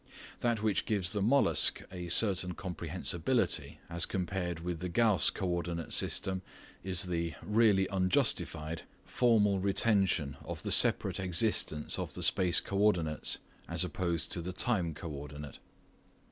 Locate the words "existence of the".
11.19-12.23